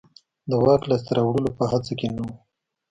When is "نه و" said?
2.15-2.29